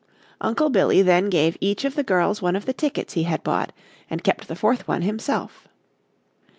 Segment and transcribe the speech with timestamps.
[0.41, 3.71] Uncle Billy then gave each of the girls one of the tickets he had bought
[4.09, 5.67] and kept the fourth one himself.